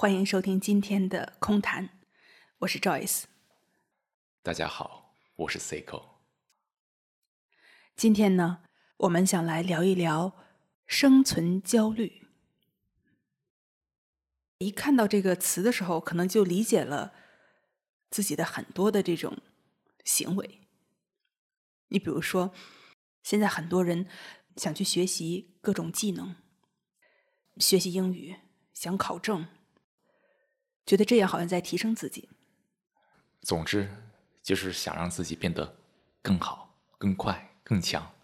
[0.00, 1.90] 欢迎收听今天的空谈，
[2.60, 3.24] 我是 Joyce。
[4.42, 6.02] 大家好，我是 Seiko。
[7.96, 8.62] 今天呢，
[8.96, 10.32] 我们想来聊一聊
[10.86, 12.26] 生存焦虑。
[14.56, 17.12] 一看到这个词的时候，可能就理解了
[18.08, 19.36] 自己的很多的这种
[20.06, 20.66] 行为。
[21.88, 22.54] 你比如说，
[23.22, 24.08] 现在很多人
[24.56, 26.36] 想去学习各种技能，
[27.58, 28.36] 学习英语，
[28.72, 29.46] 想考证，
[30.86, 32.28] 觉得这样好像在提升自己。
[33.42, 33.88] 总之，
[34.42, 35.78] 就是想让自己变得
[36.20, 38.14] 更好、更快、更强。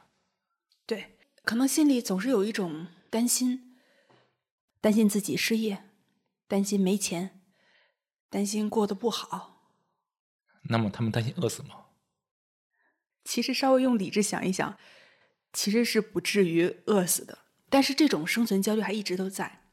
[0.84, 3.76] 对，可能心里总是有一种担心，
[4.80, 5.84] 担心自己失业，
[6.46, 7.40] 担心没钱，
[8.28, 9.72] 担心过得不好。
[10.68, 11.86] 那么，他们担心饿死吗？
[13.24, 14.78] 其实稍微用理智想一想，
[15.52, 17.38] 其实是不至于饿死的。
[17.68, 19.65] 但是这种生存焦虑还一直都在。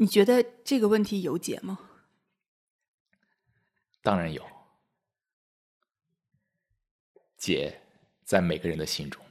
[0.00, 1.90] 你觉得这个问题有解吗？
[4.00, 4.48] 当然有，
[7.36, 7.82] 解
[8.24, 9.24] 在每个人的心中。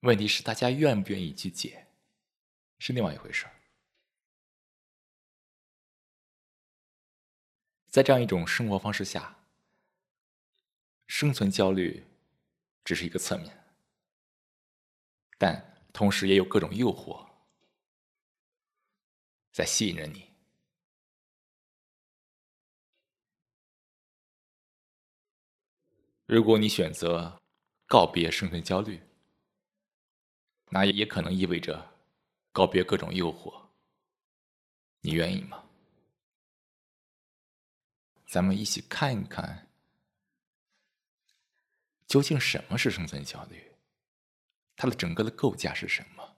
[0.00, 1.88] 问题是大家愿不愿意去解，
[2.78, 3.46] 是另外一回事。
[7.88, 9.38] 在这样一种生活方式下，
[11.06, 12.04] 生存焦虑
[12.82, 13.63] 只是一个侧面，
[15.38, 17.28] 但同时也有各种诱惑
[19.52, 20.30] 在吸引着你。
[26.26, 27.40] 如果你选择
[27.86, 29.00] 告别生存焦虑，
[30.70, 31.94] 那也可能意味着
[32.50, 33.68] 告别各种诱惑。
[35.00, 35.62] 你愿意吗？
[38.26, 39.68] 咱们一起看一看，
[42.06, 43.73] 究竟什么是生存焦虑？
[44.84, 46.36] 它的整个的构架是什么？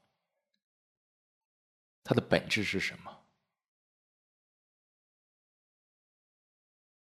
[2.05, 3.27] 它的本质是什么？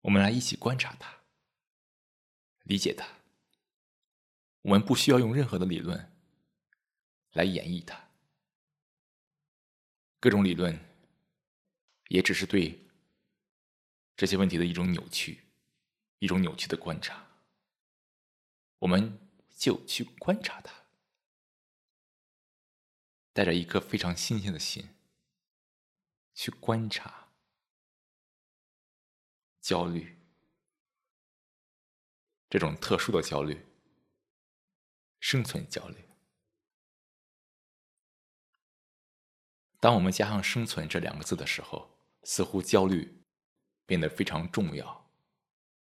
[0.01, 1.21] 我们来一起观察它，
[2.65, 3.07] 理解它。
[4.63, 6.13] 我们不需要用任何的理论
[7.35, 8.09] 来演绎它，
[10.19, 10.77] 各种理论
[12.09, 12.77] 也只是对。
[14.17, 15.45] 这些问题的一种扭曲，
[16.19, 17.25] 一种扭曲的观察，
[18.81, 19.17] 我们
[19.57, 20.80] 就去观察它，
[23.33, 24.89] 带着一颗非常新鲜的心
[26.35, 27.29] 去观察
[29.61, 30.19] 焦虑，
[32.49, 33.67] 这种特殊的焦虑，
[35.19, 36.05] 生存焦虑。
[39.79, 43.17] 当我们加上“生存”这两个字的时候，似乎焦虑。
[43.87, 45.11] 变得非常重要，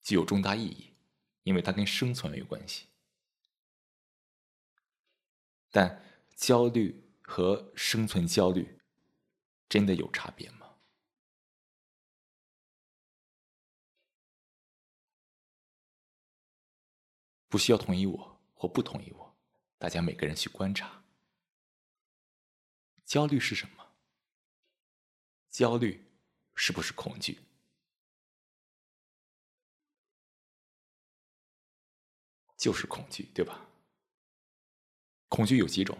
[0.01, 0.93] 具有重大意义，
[1.43, 2.87] 因为它跟生存有关系。
[5.69, 6.01] 但
[6.33, 7.00] 焦虑
[7.31, 8.77] 和生存焦虑
[9.69, 10.75] 真的有差别吗？
[17.47, 19.37] 不需要同意我或不同意我，
[19.77, 21.05] 大家每个人去观察，
[23.05, 23.95] 焦虑是什么？
[25.49, 26.05] 焦虑
[26.53, 27.39] 是不是恐惧？
[32.57, 33.69] 就是恐惧，对吧？
[35.29, 35.97] 恐惧有几种？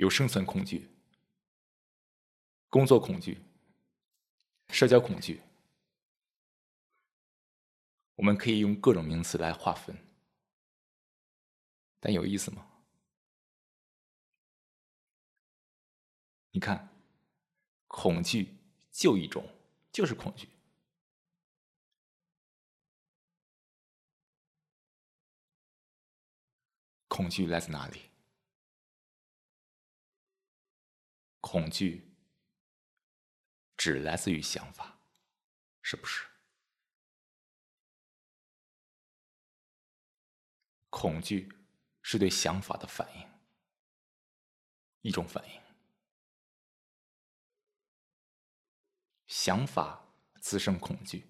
[0.00, 0.88] 有生存恐惧、
[2.70, 3.38] 工作恐惧、
[4.70, 5.42] 社交恐惧。
[8.14, 9.94] 我们可以用各种名词来划分，
[12.00, 12.66] 但有意思吗？
[16.52, 16.88] 你看，
[17.86, 18.56] 恐惧
[18.90, 19.46] 就一种，
[19.92, 20.48] 就是恐惧。
[27.06, 28.09] 恐惧来自哪里？
[31.50, 32.14] 恐惧
[33.76, 35.00] 只来自于想法，
[35.82, 36.24] 是不是？
[40.90, 41.52] 恐惧
[42.02, 43.28] 是对想法的反应，
[45.00, 45.60] 一种反应。
[49.26, 50.06] 想法
[50.40, 51.26] 滋生恐惧。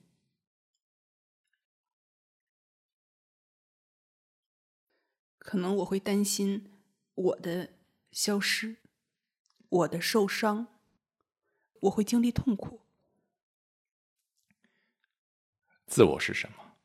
[5.39, 6.79] 可能我会担心
[7.15, 7.79] 我的
[8.13, 8.77] 消失，
[9.71, 10.67] 我的受伤，
[11.83, 12.81] 我会经历痛苦。
[15.87, 16.77] 自我是什么？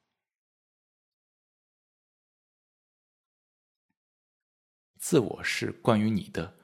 [4.97, 6.57] 自我是关于你的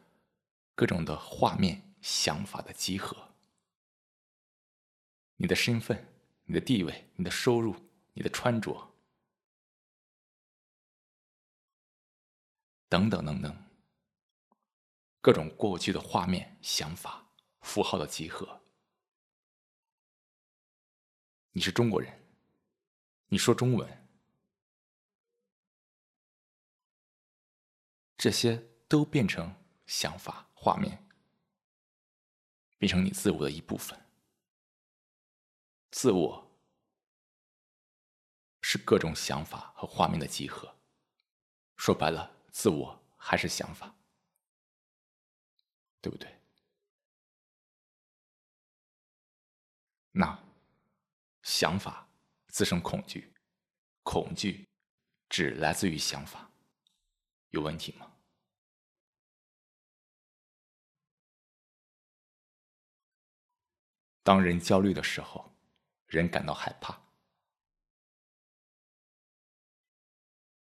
[0.76, 3.34] 各种的画面、想法的集合。
[5.38, 6.08] 你的身份、
[6.46, 7.76] 你的地位、你的收入、
[8.14, 8.92] 你的穿着。
[12.88, 13.71] 等等等等，
[15.22, 17.24] 各种过去的画面、想法、
[17.62, 18.60] 符号的集合。
[21.52, 22.28] 你是中国人，
[23.28, 24.10] 你说中文，
[28.18, 29.54] 这些都变成
[29.86, 31.08] 想法、画面，
[32.80, 34.00] 变成你自我的一部分。
[35.92, 36.52] 自我
[38.62, 40.76] 是各种想法和画面的集合。
[41.76, 43.94] 说白了，自我还是想法，
[46.02, 46.36] 对不对？
[50.12, 50.38] 那
[51.44, 52.10] 想法
[52.48, 53.34] 滋生恐惧，
[54.04, 54.68] 恐惧
[55.30, 56.52] 只来自于想法，
[57.50, 58.12] 有问题吗？
[64.24, 65.56] 当人焦虑的时候，
[66.08, 67.00] 人感到害怕，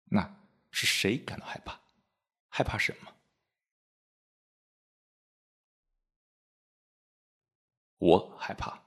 [0.04, 0.36] 那？
[0.70, 1.80] 是谁感到害怕？
[2.50, 3.17] 害怕什么？
[7.98, 8.82] 我害怕，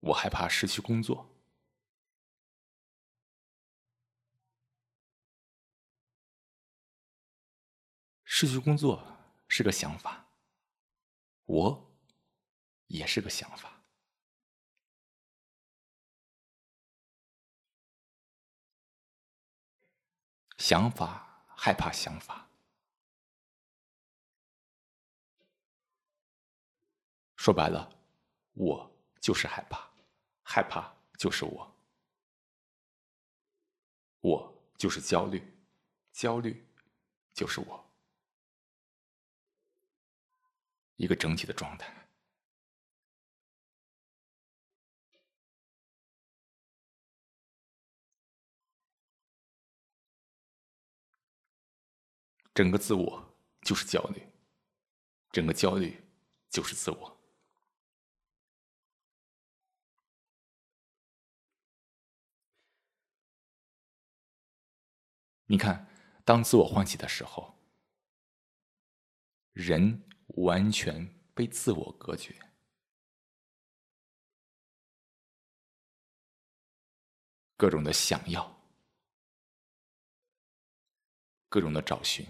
[0.00, 1.28] 我害怕失去工作。
[8.24, 9.02] 失去工作
[9.48, 10.26] 是个想法，
[11.44, 11.92] 我
[12.88, 13.82] 也是个想法。
[20.58, 22.48] 想法害怕想法，
[27.42, 27.92] 说白了，
[28.52, 28.88] 我
[29.20, 29.90] 就是害怕，
[30.44, 31.76] 害怕就是我，
[34.20, 35.42] 我就是焦虑，
[36.12, 36.64] 焦虑
[37.34, 37.84] 就是我，
[40.94, 41.92] 一个整体的状态。
[52.54, 54.24] 整个自我就是焦虑，
[55.32, 56.00] 整个焦虑
[56.48, 57.21] 就是自我。
[65.46, 65.86] 你看，
[66.24, 67.58] 当自我唤起的时候，
[69.52, 72.34] 人完全被自我隔绝，
[77.56, 78.58] 各种的想要，
[81.48, 82.26] 各种的找寻。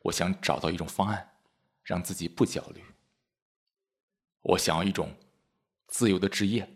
[0.00, 1.40] 我想找到一种方案，
[1.82, 2.84] 让自己不焦虑。
[4.40, 5.16] 我想要一种
[5.86, 6.68] 自由的职业，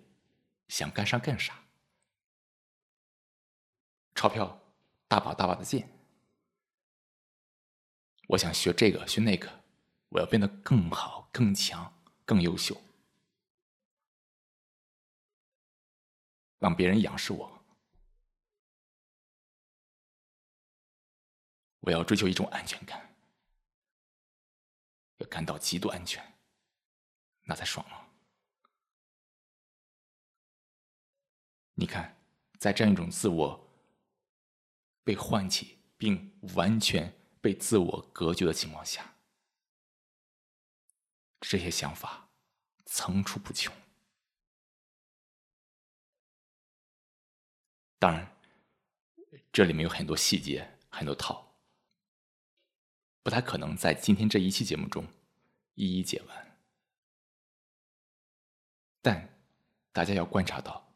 [0.69, 1.65] 想干啥干啥。
[4.15, 4.58] 钞票
[5.09, 5.89] 大把大把的剑。
[8.29, 9.65] 我想学这个学那个，
[10.11, 12.81] 我要变得更好、更强、更优秀，
[16.59, 17.65] 让别人仰视我。
[21.81, 23.09] 我要追求一种安全感。
[25.17, 26.23] 要感到极度安全，
[27.43, 28.09] 那才爽啊！
[31.75, 32.17] 你看，
[32.61, 33.68] 在这样一种自我
[35.09, 39.17] 被唤起并完全被自我隔绝的情况下，
[41.41, 42.29] 这些想法
[42.85, 43.75] 层出不穷。
[47.99, 48.37] 当然，
[49.51, 51.57] 这里面有很多细节，很多套。
[53.23, 55.07] 不太可能在今天这一期节目中
[55.73, 56.61] 一一解完，
[59.01, 59.41] 但
[59.91, 60.95] 大家要观察到，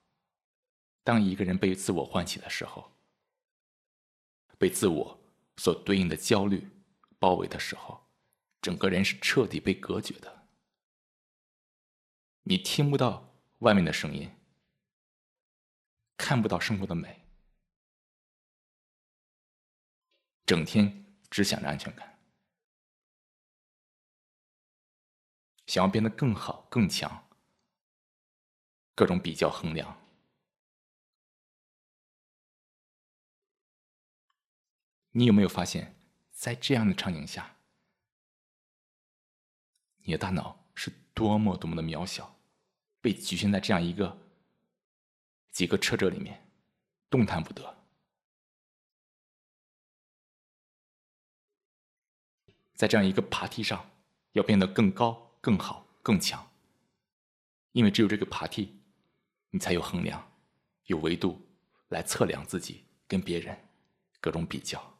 [1.02, 2.91] 当一个人被自我唤起的时候，
[4.58, 5.20] 被自我
[5.56, 6.68] 所对应的焦虑
[7.18, 8.10] 包围的时候，
[8.60, 10.48] 整个人是彻底被隔绝的。
[12.42, 14.30] 你听不到外面的声音，
[16.16, 17.24] 看不到生活的美，
[20.44, 22.18] 整天只想着安全感。
[25.66, 27.30] 想要变得更好、更强，
[28.96, 30.01] 各种比较衡量。
[35.12, 35.96] 你有没有发现，
[36.30, 37.56] 在这样的场景下，
[39.98, 42.38] 你的大脑是多么多么的渺小，
[43.00, 44.18] 被局限在这样一个
[45.50, 46.46] 几个车辙里面，
[47.08, 47.78] 动弹不得。
[52.74, 53.90] 在这样一个爬梯上，
[54.32, 55.30] 要变得更高。
[55.42, 56.52] 更好，更强。
[57.72, 58.80] 因为只有这个爬梯，
[59.50, 60.32] 你才有衡量、
[60.84, 61.40] 有维度
[61.88, 63.68] 来测量自己跟别人
[64.20, 64.91] 各种比较。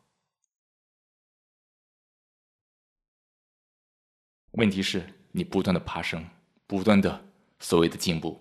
[4.52, 6.28] 问题是你不断的爬升，
[6.66, 7.24] 不断的
[7.58, 8.40] 所谓的进步，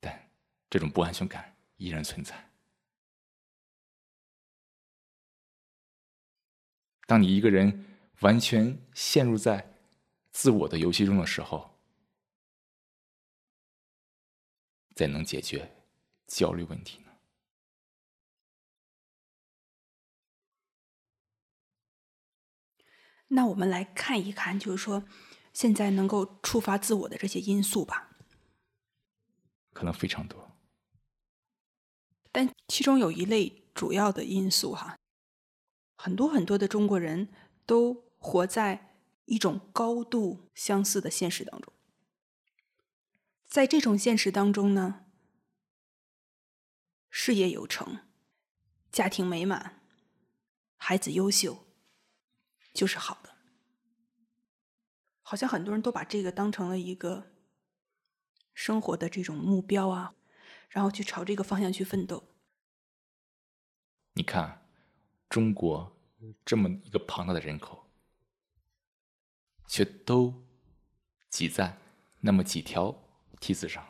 [0.00, 0.30] 但
[0.70, 2.50] 这种不安全感依然存在。
[7.06, 7.84] 当你一个人
[8.20, 9.74] 完全陷入在
[10.30, 11.78] 自我的游戏中的时候，
[14.94, 15.70] 怎能解决
[16.26, 17.03] 焦虑问题
[23.28, 25.04] 那我们来看一看，就是说，
[25.52, 28.10] 现在能够触发自我的这些因素吧。
[29.72, 30.52] 可能非常多，
[32.30, 34.96] 但其中有一类主要的因素哈，
[35.96, 37.32] 很多很多的中国人
[37.66, 41.72] 都活在一种高度相似的现实当中，
[43.46, 45.06] 在这种现实当中呢，
[47.10, 48.06] 事业有成、
[48.92, 49.82] 家庭美满、
[50.76, 51.63] 孩子优秀，
[52.74, 53.34] 就是好的。
[55.22, 57.30] 好像很多人都把这个当成了一个。
[58.56, 60.14] 生活的这种目标啊，
[60.68, 62.22] 然后去朝这个方向去奋斗。
[64.12, 64.64] 你看，
[65.28, 65.98] 中国
[66.44, 67.90] 这么一个庞大的人口，
[69.66, 70.46] 却都
[71.30, 71.76] 挤在
[72.20, 72.96] 那么几条
[73.40, 73.84] 梯子上。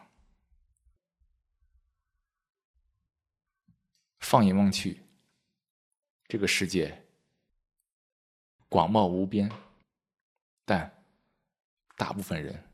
[4.21, 5.03] 放眼望去，
[6.27, 7.04] 这个世界
[8.75, 9.49] 广袤无边，
[10.65, 11.05] 但
[11.97, 12.69] 大部分人。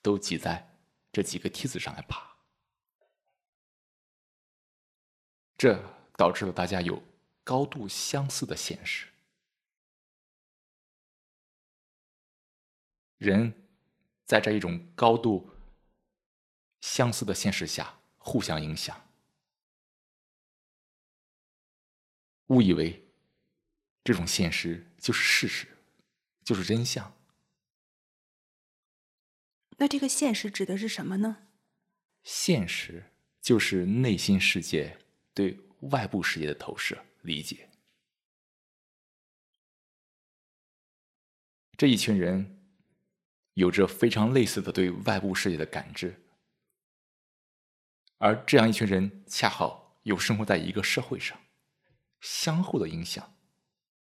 [0.00, 0.64] 都挤在
[1.10, 2.36] 这几个梯子上来爬，
[5.58, 5.82] 这
[6.16, 7.02] 导致了大家有
[7.42, 9.12] 高度相似的现实。
[13.18, 13.52] 人
[14.26, 15.50] 在这一种高度
[16.82, 19.10] 相似的现实下互相影响，
[22.46, 23.05] 误以为
[24.06, 25.66] 这种现实就是事实，
[26.44, 27.12] 就是真相。
[29.78, 31.48] 那这个现实指的是什么呢？
[32.22, 33.10] 现实
[33.40, 34.96] 就是内心世界
[35.34, 35.58] 对
[35.90, 37.68] 外部世界的投射、理解。
[41.76, 42.64] 这一群人
[43.54, 46.22] 有着非常类似的对外部世界的感知，
[48.18, 51.36] 而这样一群人恰好又生活在一个社会上，
[52.20, 53.35] 相互的影响、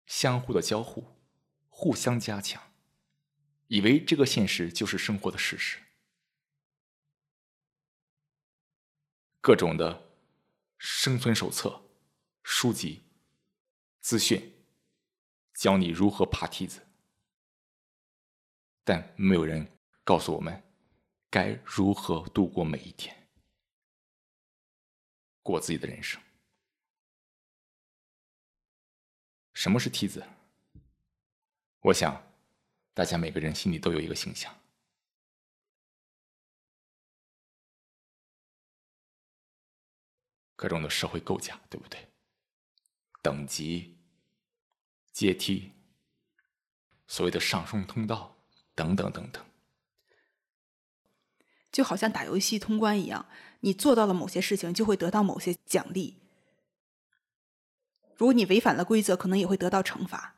[0.05, 1.05] 相互的交互、
[1.69, 2.61] 互相加强。
[3.67, 5.79] 以为这个现实就是生活的事实，
[9.39, 10.11] 各种的
[10.77, 11.81] 生存手册、
[12.43, 13.01] 书籍、
[14.01, 14.65] 资讯，
[15.53, 16.85] 教你如何爬梯子，
[18.83, 20.61] 但没有人告诉我们
[21.29, 23.29] 该如何度过每一天，
[25.41, 26.21] 过自己的人生。
[29.61, 30.25] 什么是梯子？
[31.81, 32.23] 我想。
[32.95, 34.53] 大家每个人心里都有一个形象，
[40.55, 42.09] 各种的社会构架，对不对？
[43.21, 43.97] 等级、
[45.13, 45.71] 阶梯、
[47.07, 48.35] 所谓的上升通道，
[48.75, 49.45] 等等等等，
[51.71, 53.25] 就好像打游戏通关一样，
[53.61, 56.15] 你做到了某些事情，就会得到某些奖励；
[58.21, 60.35] 如果你违反了规则，可能也会得到惩罚。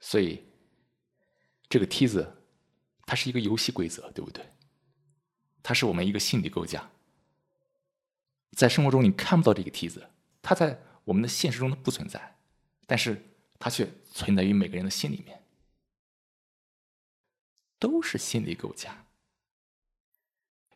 [0.00, 0.42] 所以，
[1.68, 2.42] 这个梯子，
[3.06, 4.44] 它是一个游戏规则，对不对？
[5.62, 6.90] 它是我们一个心理构架。
[8.56, 10.10] 在生活中你看不到这个梯子，
[10.42, 12.36] 它在我们的现实中它不存在，
[12.84, 13.24] 但是
[13.60, 15.40] 它却存在于每个人的心里面，
[17.78, 19.06] 都是心理构架。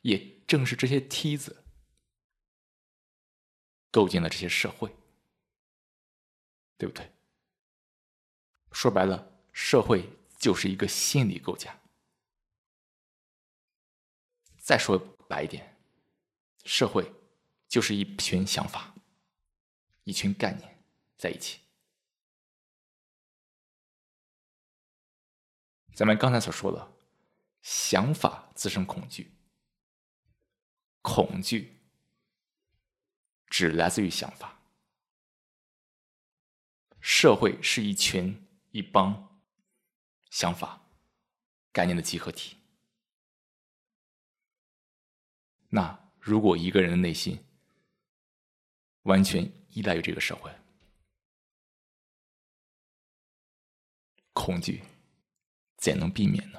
[0.03, 1.62] 也正是这些梯子，
[3.93, 4.93] 构建了这些社会，
[6.77, 7.09] 对不对？
[8.73, 10.09] 说白了，社会
[10.39, 11.79] 就是一个心理构架。
[14.59, 15.77] 再说白一点，
[16.65, 17.13] 社会
[17.69, 18.95] 就是一群想法、
[20.05, 20.85] 一群概念
[21.19, 21.61] 在一起。
[25.95, 26.93] 咱们刚才所说的，
[27.61, 29.31] 想法滋生恐惧，
[31.03, 31.82] 恐惧
[33.53, 34.59] 只来自于想法。
[37.03, 38.49] 社会是一群。
[38.73, 39.39] 一帮
[40.31, 40.81] 想法、
[41.73, 42.57] 概念的集合体。
[45.69, 47.39] 那如果一个人的内心
[49.03, 50.51] 完全依赖于这个社会，
[54.33, 54.83] 恐惧
[55.77, 56.59] 怎能避免呢？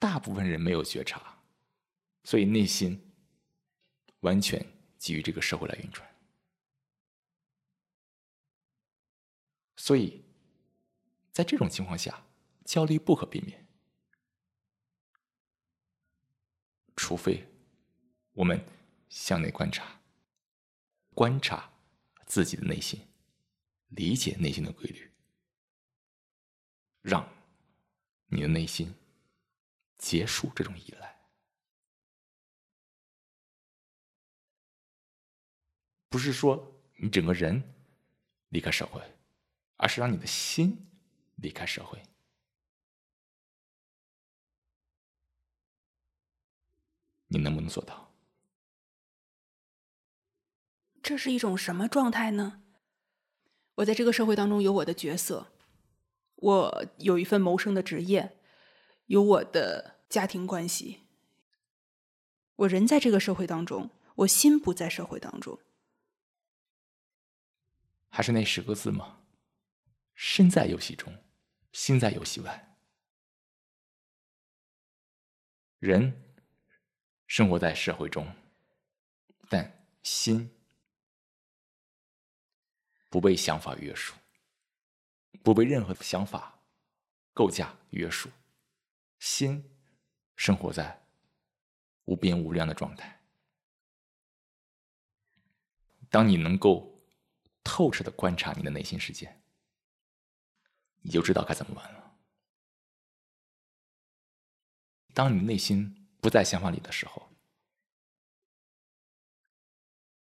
[0.00, 1.33] 大部分人没有觉察，
[2.24, 3.14] 所以内心
[4.20, 4.66] 完全
[4.98, 6.10] 基于这个社会来运转。
[9.76, 10.24] 所以，
[11.30, 12.26] 在这种情况下，
[12.64, 13.66] 焦虑不可避免，
[16.96, 17.46] 除非
[18.32, 18.64] 我们
[19.10, 20.00] 向内观察，
[21.10, 21.70] 观察
[22.24, 23.06] 自己的内心，
[23.88, 25.12] 理解内心的规律，
[27.02, 27.28] 让
[28.28, 28.94] 你的内心
[29.98, 31.13] 结束这种依赖。
[36.14, 37.60] 不是说你整个人
[38.50, 39.02] 离开社会，
[39.74, 40.86] 而是让你的心
[41.34, 42.00] 离开社会。
[47.26, 48.14] 你能不能做到？
[51.02, 52.62] 这是一种什么状态呢？
[53.74, 55.48] 我在这个社会当中有我的角色，
[56.36, 58.38] 我有一份谋生的职业，
[59.06, 61.00] 有我的家庭关系。
[62.54, 65.58] 我人在这个社会当中，我心不在社会当中。
[68.14, 69.18] 还是那十个字吗？
[70.14, 71.12] 身在游戏中，
[71.72, 72.76] 心在游戏外。
[75.80, 76.22] 人
[77.26, 78.32] 生活在社会中，
[79.48, 80.48] 但心
[83.10, 84.14] 不被想法约束，
[85.42, 86.60] 不被任何想法
[87.32, 88.30] 构架约束，
[89.18, 89.76] 心
[90.36, 91.04] 生活在
[92.04, 93.20] 无边无量的状态。
[96.08, 96.93] 当你能够。
[97.64, 99.40] 透彻的观察你的内心世界，
[101.00, 102.14] 你就知道该怎么玩了。
[105.14, 107.30] 当你内心不在想法里的时候，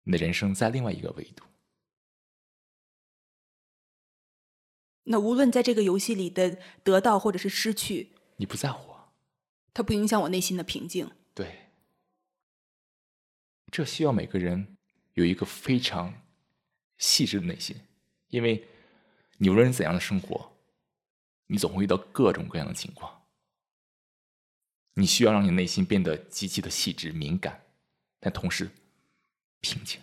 [0.04, 1.44] 你的人生在另外一个维度。
[5.06, 8.96] 那无论在这个游戏里的得到或者是失去，你不在乎，
[9.74, 11.12] 它不影响我内心的平静。
[11.34, 11.72] 对，
[13.72, 14.78] 这需要每个人
[15.16, 16.22] 有一个非常。
[17.04, 17.76] 细致的内心，
[18.30, 18.66] 因为
[19.38, 20.54] 你无论怎样的生活，
[21.48, 23.26] 你总会遇到各种各样的情况。
[24.94, 27.62] 你需要让你内心变得极其的细致敏感，
[28.22, 28.72] 但同时
[29.60, 30.00] 平静。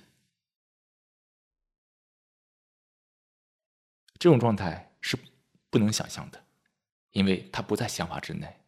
[4.18, 5.18] 这种状态是
[5.70, 6.44] 不能想象的，
[7.12, 8.60] 因为它不在想法之内，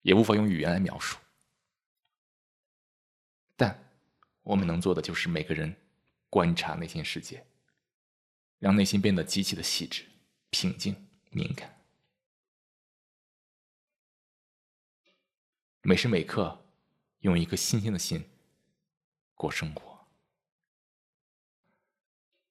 [0.00, 1.16] 也无法用语言来描述。
[3.54, 3.91] 但。
[4.42, 5.74] 我们能做的就是每个人
[6.28, 7.46] 观察内心世界，
[8.58, 10.04] 让内心变得极其的细致、
[10.50, 11.84] 平静、敏感，
[15.82, 16.66] 每时每刻
[17.20, 18.28] 用一颗新鲜的心
[19.34, 20.06] 过生活，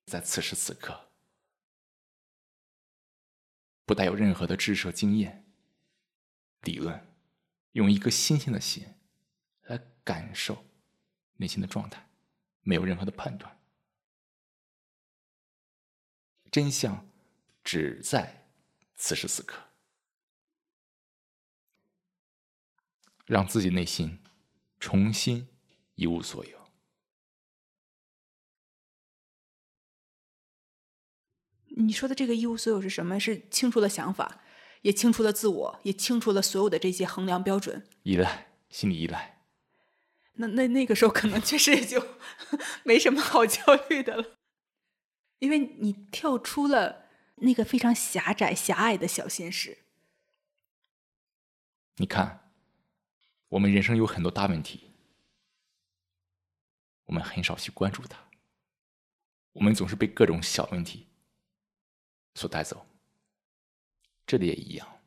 [0.06, 1.10] 在此时此刻，
[3.86, 5.45] 不带有任何的知识、经验、
[6.62, 7.13] 理论，
[7.73, 8.86] 用一颗新鲜的心
[9.63, 10.65] 来感受。
[11.41, 12.08] 内心的状态，
[12.62, 13.60] 没有任何的判断，
[16.51, 17.10] 真相
[17.63, 18.45] 只在
[18.95, 19.60] 此时此刻，
[23.25, 24.19] 让自己内心
[24.80, 25.47] 重新
[25.95, 26.62] 一无所有。
[31.69, 33.19] 你说的这个一无所有是什么？
[33.19, 34.43] 是清除了想法，
[34.84, 39.31] 也清除了自我，也清除了所有的这些衡量标准，依赖，心理依赖。
[40.34, 42.17] 那那那个时候可能确实也就
[42.84, 44.38] 没什么好焦虑的了，
[45.39, 49.80] 因为你跳出了那个非常狭窄狭隘的小现实。
[51.98, 52.52] 你看，
[53.50, 54.91] 我们人生有很多大问题，
[57.06, 58.17] 我们很少去关注它，
[59.54, 61.08] 我们总是被各种小问题
[62.36, 62.88] 所带走。
[64.26, 65.01] 这里也一样，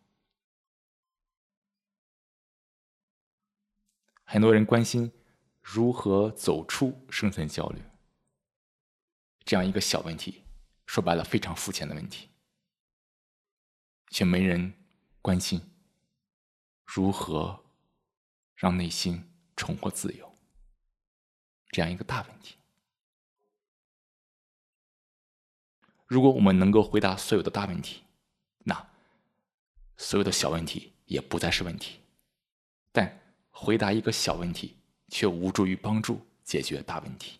[4.34, 5.12] 很多人关心。
[5.62, 7.80] 如何走出生存焦虑？
[9.44, 10.42] 这样一个小问题，
[10.86, 12.28] 说白了非常肤浅的问题，
[14.10, 14.74] 却没人
[15.22, 15.62] 关心
[16.84, 17.64] 如何
[18.56, 20.36] 让内心重获自由。
[21.68, 22.56] 这样一个大问题，
[26.06, 28.02] 如果我们能够回答所有的大问题，
[28.58, 28.86] 那
[29.96, 32.00] 所有的小问题也不再是问题。
[33.54, 34.76] 回答一个小问题。
[35.14, 37.38] 却无助于帮助解决大问题。